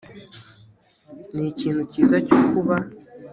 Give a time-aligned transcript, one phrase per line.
[1.33, 2.75] ni ikintu cyiza cyo kuba